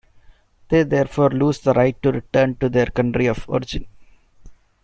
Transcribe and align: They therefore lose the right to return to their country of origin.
They 0.69 0.81
therefore 0.81 1.29
lose 1.29 1.59
the 1.59 1.73
right 1.75 1.95
to 2.01 2.11
return 2.11 2.55
to 2.55 2.69
their 2.69 2.87
country 2.87 3.27
of 3.27 3.47
origin. 3.47 3.85